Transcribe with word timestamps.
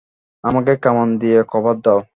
আমাকে 0.43 0.73
কামান 0.83 1.09
দিয়ে 1.21 1.39
কভার 1.51 1.75
দাও! 1.83 1.99